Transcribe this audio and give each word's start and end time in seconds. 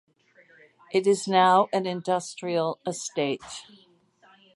It 0.91 1.05
is 1.05 1.27
now 1.27 1.67
an 1.71 1.85
industrial 1.85 2.79
estate. 2.87 3.43